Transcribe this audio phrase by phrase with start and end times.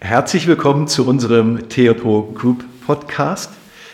[0.00, 3.52] Herzlich willkommen zu unserem TO Group Podcast.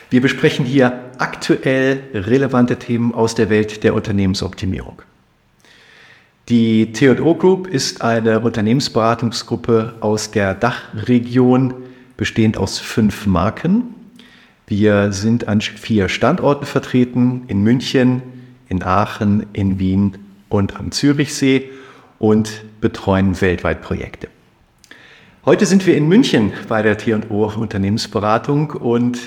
[0.08, 5.02] Wir besprechen hier aktuell relevante Themen aus der Welt der Unternehmensoptimierung.
[6.48, 11.74] Die TO Group ist eine Unternehmensberatungsgruppe aus der Dachregion,
[12.16, 13.94] bestehend aus fünf Marken.
[14.66, 18.22] Wir sind an vier Standorten vertreten, in München,
[18.68, 21.70] in Aachen, in Wien und am Zürichsee
[22.18, 24.28] und betreuen weltweit Projekte.
[25.44, 29.18] Heute sind wir in München bei der T&O Unternehmensberatung und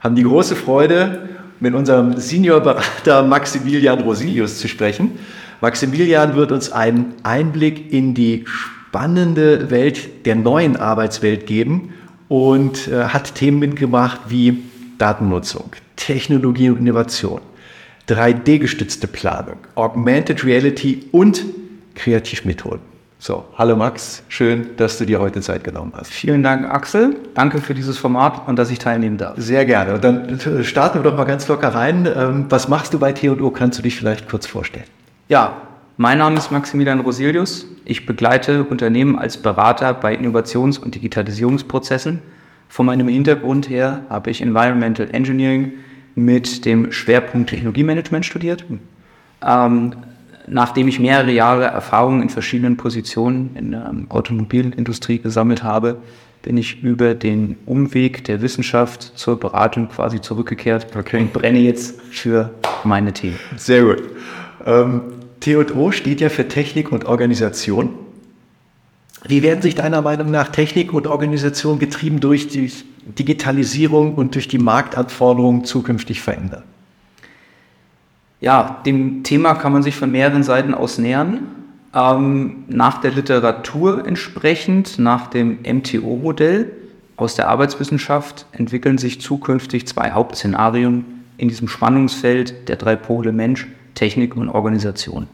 [0.00, 1.28] haben die große Freude,
[1.60, 5.12] mit unserem Seniorberater Maximilian Rosilius zu sprechen.
[5.60, 11.94] Maximilian wird uns einen Einblick in die spannende Welt der neuen Arbeitswelt geben
[12.28, 14.62] und äh, hat Themen mitgemacht wie
[14.98, 17.40] Datennutzung, Technologie und Innovation,
[18.08, 21.44] 3D-gestützte Planung, Augmented Reality und
[21.94, 22.80] Kreativmethoden.
[23.18, 26.12] So, hallo Max, schön, dass du dir heute Zeit genommen hast.
[26.12, 27.16] Vielen Dank, Axel.
[27.32, 29.34] Danke für dieses Format und dass ich teilnehmen darf.
[29.38, 29.94] Sehr gerne.
[29.94, 32.06] Und dann starten wir doch mal ganz locker rein.
[32.14, 33.50] Ähm, was machst du bei T&O?
[33.50, 34.84] Kannst du dich vielleicht kurz vorstellen?
[35.28, 35.62] Ja,
[35.96, 37.66] mein Name ist Maximilian Rosilius.
[37.86, 42.20] Ich begleite Unternehmen als Berater bei Innovations- und Digitalisierungsprozessen.
[42.68, 45.72] Von meinem Hintergrund her habe ich Environmental Engineering
[46.14, 48.64] mit dem Schwerpunkt Technologiemanagement studiert.
[49.44, 49.94] Ähm,
[50.46, 55.98] nachdem ich mehrere Jahre Erfahrung in verschiedenen Positionen in der Automobilindustrie gesammelt habe,
[56.42, 61.20] bin ich über den Umweg der Wissenschaft zur Beratung quasi zurückgekehrt okay.
[61.20, 62.50] und brenne jetzt für
[62.84, 63.38] meine Themen.
[63.56, 64.02] Sehr gut.
[64.66, 65.00] Ähm,
[65.40, 67.90] TO steht ja für Technik und Organisation.
[69.26, 72.70] Wie werden sich deiner Meinung nach Technik und Organisation getrieben durch die
[73.18, 76.62] Digitalisierung und durch die Marktanforderungen zukünftig verändern?
[78.40, 81.46] Ja, dem Thema kann man sich von mehreren Seiten aus nähern.
[81.94, 86.70] Ähm, nach der Literatur entsprechend, nach dem MTO-Modell
[87.16, 91.04] aus der Arbeitswissenschaft entwickeln sich zukünftig zwei Hauptszenarien
[91.38, 95.28] in diesem Spannungsfeld der drei Pole Mensch, Technik und Organisation.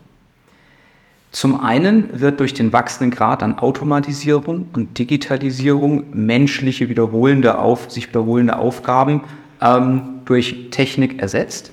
[1.32, 8.08] Zum einen wird durch den wachsenden Grad an Automatisierung und Digitalisierung menschliche wiederholende auf, sich
[8.08, 9.22] wiederholende Aufgaben
[9.60, 11.70] ähm, durch Technik ersetzt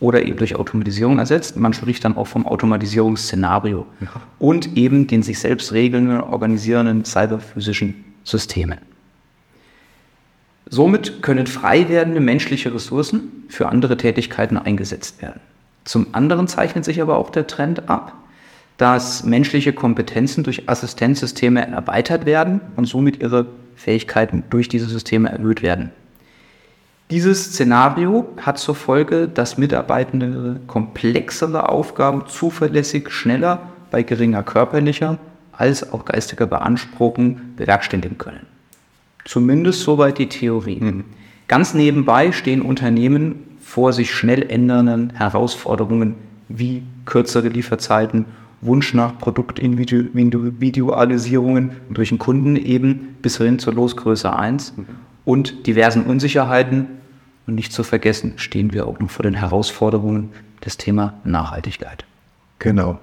[0.00, 1.56] oder eben durch Automatisierung ersetzt.
[1.56, 4.08] Man spricht dann auch vom Automatisierungsszenario ja.
[4.38, 8.78] und eben den sich selbst regelnden, organisierenden cyberphysischen Systemen.
[10.66, 15.40] Somit können frei werdende menschliche Ressourcen für andere Tätigkeiten eingesetzt werden.
[15.84, 18.14] Zum anderen zeichnet sich aber auch der Trend ab,
[18.76, 23.46] dass menschliche Kompetenzen durch Assistenzsysteme erweitert werden und somit ihre
[23.76, 25.90] Fähigkeiten durch diese Systeme erhöht werden.
[27.10, 35.18] Dieses Szenario hat zur Folge, dass Mitarbeitende komplexere Aufgaben zuverlässig, schneller, bei geringer körperlicher
[35.52, 38.46] als auch geistiger Beanspruchung bewerkstelligen können.
[39.24, 40.80] Zumindest soweit die Theorie.
[40.80, 41.04] Mhm.
[41.46, 46.16] Ganz nebenbei stehen Unternehmen vor sich schnell ändernden Herausforderungen
[46.48, 48.26] wie kürzere Lieferzeiten,
[48.64, 54.86] Wunsch nach Produktindividualisierungen durch den Kunden eben bis hin zur Losgröße 1 mhm
[55.24, 56.86] und diversen Unsicherheiten.
[57.46, 60.30] Und nicht zu vergessen stehen wir auch noch vor den Herausforderungen
[60.64, 62.04] des Thema Nachhaltigkeit.
[62.58, 62.98] Genau.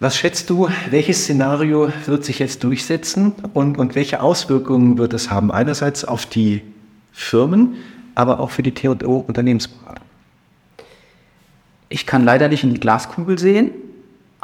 [0.00, 5.30] Was schätzt du, welches Szenario wird sich jetzt durchsetzen und, und welche Auswirkungen wird es
[5.30, 5.52] haben?
[5.52, 6.62] Einerseits auf die
[7.12, 7.74] Firmen,
[8.14, 10.04] aber auch für die TO-Unternehmensberatung.
[11.88, 13.70] Ich kann leider nicht in die Glaskugel sehen,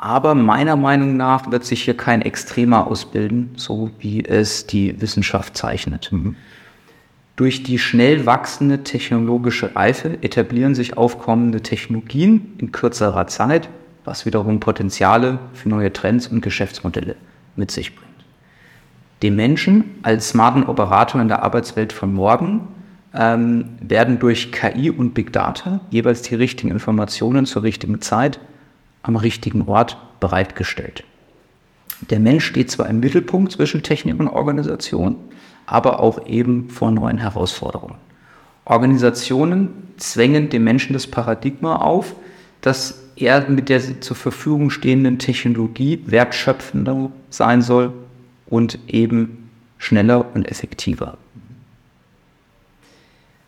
[0.01, 5.57] aber meiner Meinung nach wird sich hier kein Extremer ausbilden, so wie es die Wissenschaft
[5.57, 6.11] zeichnet.
[6.13, 6.37] Mhm.
[7.35, 13.69] Durch die schnell wachsende technologische Reife etablieren sich aufkommende Technologien in kürzerer Zeit,
[14.05, 17.17] was wiederum Potenziale für neue Trends und Geschäftsmodelle
[17.57, 18.09] mit sich bringt.
[19.23, 22.69] Die Menschen als smarten Operator in der Arbeitswelt von morgen
[23.15, 28.39] ähm, werden durch KI und Big Data jeweils die richtigen Informationen zur richtigen Zeit
[29.03, 31.05] am richtigen Ort bereitgestellt.
[32.11, 35.17] Der Mensch steht zwar im Mittelpunkt zwischen Technik und Organisation,
[35.67, 37.97] aber auch eben vor neuen Herausforderungen.
[38.65, 42.15] Organisationen zwängen dem Menschen das Paradigma auf,
[42.61, 47.93] dass er mit der zur Verfügung stehenden Technologie wertschöpfender sein soll
[48.47, 51.19] und eben schneller und effektiver.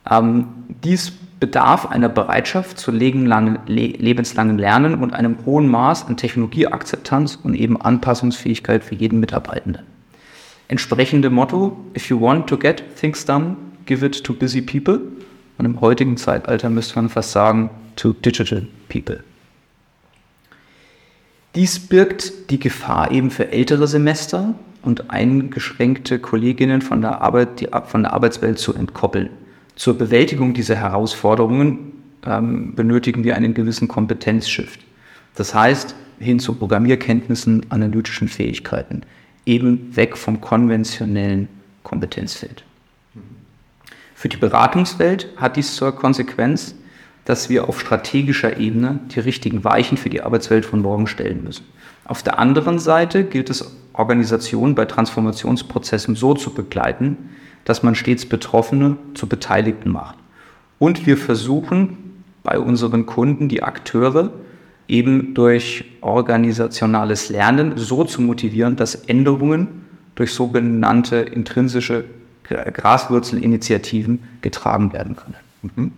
[0.09, 0.47] Ähm,
[0.85, 7.81] dies bedarf einer Bereitschaft zu lebenslangen Lernen und einem hohen Maß an Technologieakzeptanz und eben
[7.81, 9.83] Anpassungsfähigkeit für jeden Mitarbeitenden.
[10.69, 13.57] Entsprechende Motto, if you want to get things done,
[13.87, 15.01] give it to busy people.
[15.59, 19.25] Und im heutigen Zeitalter müsste man fast sagen, to digital people.
[21.57, 27.69] Dies birgt die Gefahr eben für ältere Semester und eingeschränkte Kolleginnen von der, Arbeit, die,
[27.87, 29.31] von der Arbeitswelt zu entkoppeln.
[29.77, 31.93] Zur Bewältigung dieser Herausforderungen
[32.27, 34.81] ähm, benötigen wir einen gewissen Kompetenzshift.
[35.35, 39.03] Das heißt, hin zu Programmierkenntnissen, analytischen Fähigkeiten,
[39.47, 41.49] eben weg vom konventionellen
[41.83, 42.65] Kompetenzfeld.
[44.15, 46.75] Für die Beratungswelt hat dies zur Konsequenz,
[47.25, 51.65] dass wir auf strategischer Ebene die richtigen Weichen für die Arbeitswelt von morgen stellen müssen.
[52.05, 57.17] Auf der anderen Seite gilt es, Organisationen bei Transformationsprozessen so zu begleiten,
[57.71, 60.17] dass man stets Betroffene zu Beteiligten macht.
[60.81, 64.33] Und wir versuchen bei unseren Kunden die Akteure
[64.89, 69.69] eben durch organisationales Lernen so zu motivieren, dass Änderungen
[70.17, 72.07] durch sogenannte intrinsische
[72.43, 75.37] Graswurzelinitiativen getragen werden können.
[75.63, 75.93] Mhm.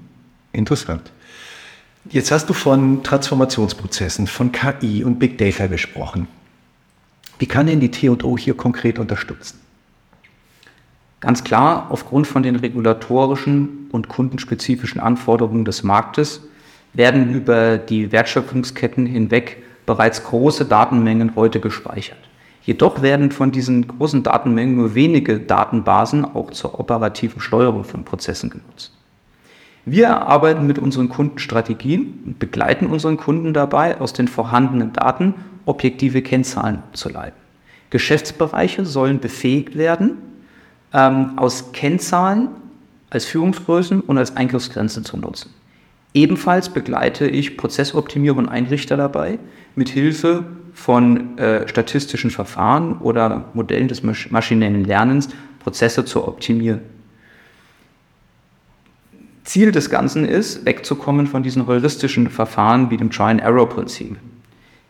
[0.53, 1.11] Interessant.
[2.11, 6.29] Jetzt hast du von Transformationsprozessen, von KI und Big Data gesprochen.
[7.39, 9.62] Wie kann denn die T&O hier konkret unterstützen?
[11.23, 16.43] Ganz klar, aufgrund von den regulatorischen und kundenspezifischen Anforderungen des Marktes
[16.95, 22.19] werden über die Wertschöpfungsketten hinweg bereits große Datenmengen heute gespeichert.
[22.65, 28.51] Jedoch werden von diesen großen Datenmengen nur wenige Datenbasen auch zur operativen Steuerung von Prozessen
[28.51, 28.93] genutzt.
[29.85, 35.35] Wir arbeiten mit unseren Kunden Strategien und begleiten unseren Kunden dabei, aus den vorhandenen Daten
[35.67, 37.41] objektive Kennzahlen abzuleiten.
[37.91, 40.32] Geschäftsbereiche sollen befähigt werden,
[40.93, 42.49] ähm, aus Kennzahlen
[43.11, 45.51] als Führungsgrößen und als Eingriffsgrenzen zu nutzen.
[46.15, 49.39] Ebenfalls begleite ich Prozessoptimierer und Einrichter dabei,
[49.75, 50.45] mit Hilfe
[50.75, 55.29] von äh, statistischen Verfahren oder Modellen des maschinellen Lernens
[55.61, 56.81] Prozesse zu optimieren.
[59.45, 64.17] Ziel des Ganzen ist, wegzukommen von diesen heuristischen Verfahren wie dem Try-and-Error-Prinzip.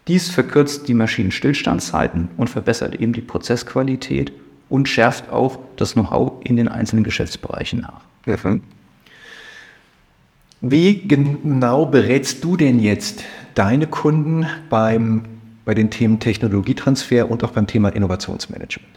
[0.08, 4.32] Dies verkürzt die Maschinenstillstandszeiten und verbessert eben die Prozessqualität
[4.72, 8.00] und schärft auch das Know-how in den einzelnen Geschäftsbereichen nach.
[10.62, 13.22] Wie genau berätst du denn jetzt
[13.54, 15.24] deine Kunden beim,
[15.66, 18.88] bei den Themen Technologietransfer und auch beim Thema Innovationsmanagement?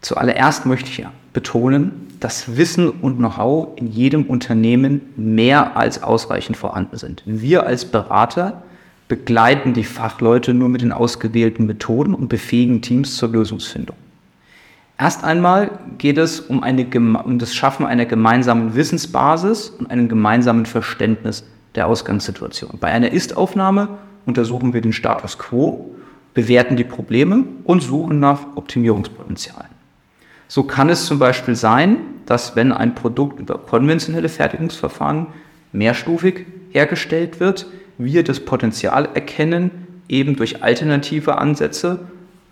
[0.00, 6.98] Zuallererst möchte ich betonen, dass Wissen und Know-how in jedem Unternehmen mehr als ausreichend vorhanden
[6.98, 7.24] sind.
[7.26, 8.62] Wir als Berater
[9.08, 13.96] begleiten die Fachleute nur mit den ausgewählten Methoden und befähigen Teams zur Lösungsfindung.
[15.00, 16.86] Erst einmal geht es um, eine,
[17.24, 21.42] um das Schaffen einer gemeinsamen Wissensbasis und einem gemeinsamen Verständnis
[21.74, 22.72] der Ausgangssituation.
[22.78, 23.88] Bei einer Ist-Aufnahme
[24.26, 25.90] untersuchen wir den Status quo,
[26.34, 29.70] bewerten die Probleme und suchen nach Optimierungspotenzialen.
[30.48, 35.28] So kann es zum Beispiel sein, dass wenn ein Produkt über konventionelle Fertigungsverfahren
[35.72, 37.66] mehrstufig hergestellt wird,
[37.96, 39.70] wir das Potenzial erkennen,
[40.08, 42.00] eben durch alternative Ansätze,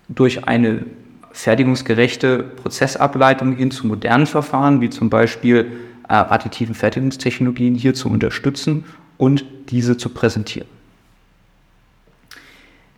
[0.07, 0.85] durch eine
[1.31, 5.71] fertigungsgerechte Prozessableitung hin zu modernen Verfahren, wie zum Beispiel
[6.07, 8.85] äh, additiven Fertigungstechnologien, hier zu unterstützen
[9.17, 10.67] und diese zu präsentieren.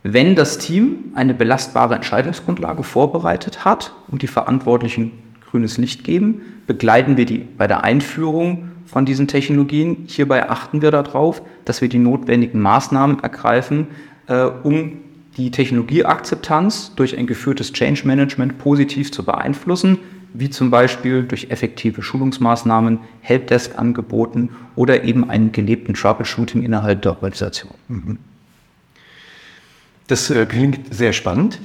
[0.03, 5.11] Wenn das Team eine belastbare Entscheidungsgrundlage vorbereitet hat und die Verantwortlichen
[5.51, 10.05] grünes Licht geben, begleiten wir die bei der Einführung von diesen Technologien.
[10.07, 13.87] Hierbei achten wir darauf, dass wir die notwendigen Maßnahmen ergreifen,
[14.27, 14.93] äh, um
[15.37, 19.97] die Technologieakzeptanz durch ein geführtes Change Management positiv zu beeinflussen,
[20.33, 27.71] wie zum Beispiel durch effektive Schulungsmaßnahmen, Helpdesk-Angeboten oder eben einen gelebten Troubleshooting innerhalb der Organisation.
[27.87, 28.17] Mhm.
[30.07, 31.59] Das äh, klingt sehr spannend.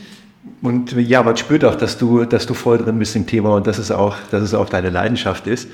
[0.62, 3.66] Und ja, man spürt auch, dass du, dass du voll drin bist im Thema und
[3.66, 5.68] dass es auch, dass es auch deine Leidenschaft ist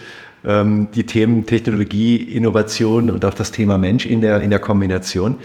[0.45, 5.37] ähm, die Themen Technologie, Innovation und auch das Thema Mensch in der, in der Kombination.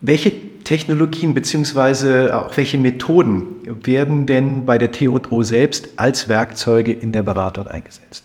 [0.00, 0.32] Welche
[0.66, 3.46] Technologien beziehungsweise auch welche Methoden
[3.84, 8.24] werden denn bei der TO selbst als Werkzeuge in der Beratung eingesetzt?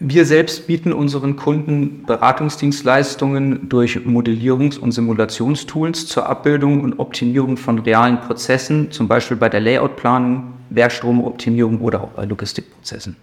[0.00, 7.78] Wir selbst bieten unseren Kunden Beratungsdienstleistungen durch Modellierungs- und Simulationstools zur Abbildung und Optimierung von
[7.78, 13.14] realen Prozessen, zum Beispiel bei der Layoutplanung, Werkstromoptimierung oder auch bei Logistikprozessen.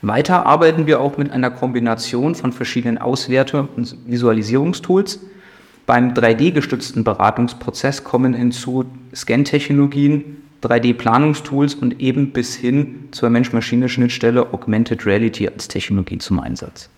[0.00, 5.20] Weiter arbeiten wir auch mit einer Kombination von verschiedenen Auswerte- und Visualisierungstools.
[5.88, 15.48] Beim 3D-gestützten Beratungsprozess kommen hinzu Scan-Technologien, 3D-Planungstools und eben bis hin zur Mensch-Maschine-Schnittstelle Augmented Reality
[15.48, 16.90] als Technologie zum Einsatz.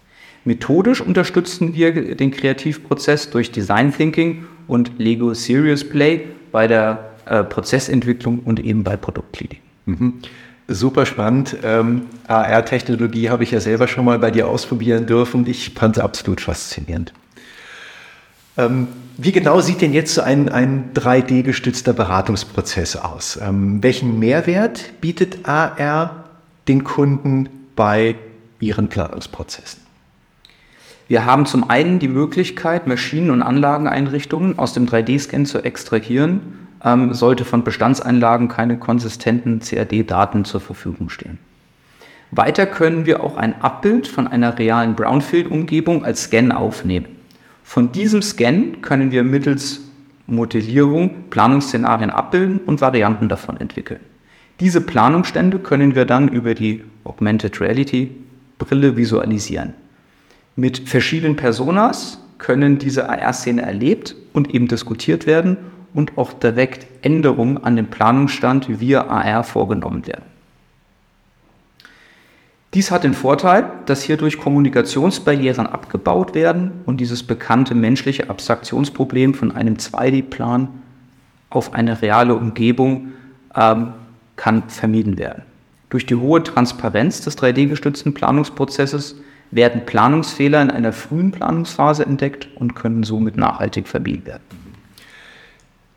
[0.44, 7.44] Methodisch unterstützen wir den Kreativprozess durch Design Thinking und Lego Serious Play bei der äh,
[7.44, 9.60] Prozessentwicklung und eben bei Produktleading.
[9.86, 10.14] Mhm.
[10.66, 11.56] Super spannend.
[11.62, 15.46] Ähm, AR-Technologie habe ich ja selber schon mal bei dir ausprobieren dürfen.
[15.46, 17.12] Ich fand es absolut faszinierend.
[18.60, 23.38] Ähm, wie genau sieht denn jetzt so ein, ein 3D-gestützter Beratungsprozess aus?
[23.42, 26.24] Ähm, welchen Mehrwert bietet AR
[26.68, 28.16] den Kunden bei
[28.60, 29.80] ihren Planungsprozessen?
[31.08, 37.12] Wir haben zum einen die Möglichkeit, Maschinen- und Anlageneinrichtungen aus dem 3D-Scan zu extrahieren, ähm,
[37.12, 41.38] sollte von Bestandseinlagen keine konsistenten CAD-Daten zur Verfügung stehen.
[42.30, 47.19] Weiter können wir auch ein Abbild von einer realen Brownfield-Umgebung als Scan aufnehmen.
[47.70, 49.82] Von diesem Scan können wir mittels
[50.26, 54.00] Modellierung Planungsszenarien abbilden und Varianten davon entwickeln.
[54.58, 58.10] Diese Planungsstände können wir dann über die Augmented Reality
[58.58, 59.74] Brille visualisieren.
[60.56, 65.56] Mit verschiedenen Personas können diese AR-Szene erlebt und eben diskutiert werden
[65.94, 70.24] und auch direkt Änderungen an dem Planungsstand via AR vorgenommen werden.
[72.72, 79.50] Dies hat den Vorteil, dass hierdurch Kommunikationsbarrieren abgebaut werden und dieses bekannte menschliche Abstraktionsproblem von
[79.50, 80.68] einem 2D-Plan
[81.48, 83.08] auf eine reale Umgebung
[83.56, 83.94] ähm,
[84.36, 85.42] kann vermieden werden.
[85.88, 89.16] Durch die hohe Transparenz des 3D-gestützten Planungsprozesses
[89.50, 94.44] werden Planungsfehler in einer frühen Planungsphase entdeckt und können somit nachhaltig vermieden werden.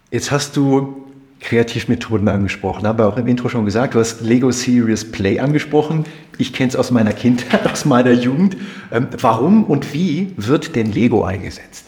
[0.09, 1.05] Jetzt hast du
[1.43, 6.05] Kreativmethoden angesprochen, habe auch im Intro schon gesagt, du hast Lego Serious Play angesprochen.
[6.37, 8.57] Ich kenne es aus meiner Kindheit, aus meiner Jugend.
[8.91, 11.85] Ähm, warum und wie wird denn Lego eingesetzt?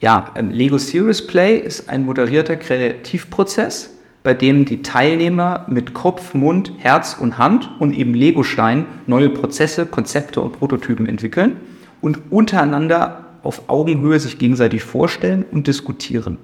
[0.00, 3.90] Ja, ähm, Lego Serious Play ist ein moderierter Kreativprozess,
[4.22, 9.86] bei dem die Teilnehmer mit Kopf, Mund, Herz und Hand und eben Lego-Stein neue Prozesse,
[9.86, 11.56] Konzepte und Prototypen entwickeln
[12.00, 16.38] und untereinander auf Augenhöhe sich gegenseitig vorstellen und diskutieren.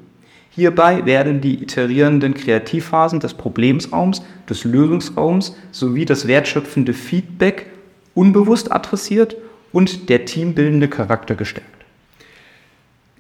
[0.50, 7.66] Hierbei werden die iterierenden Kreativphasen des Problemsraums, des Lösungsraums sowie das wertschöpfende Feedback
[8.14, 9.36] unbewusst adressiert
[9.72, 11.68] und der teambildende Charakter gestärkt.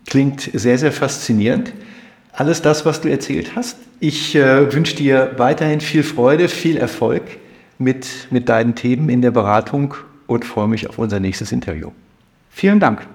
[0.06, 1.72] Klingt sehr, sehr faszinierend.
[2.32, 3.76] Alles das, was du erzählt hast.
[4.00, 7.22] Ich äh, wünsche dir weiterhin viel Freude, viel Erfolg
[7.78, 9.94] mit, mit deinen Themen in der Beratung
[10.26, 11.90] und freue mich auf unser nächstes Interview.
[12.50, 13.06] Vielen Dank.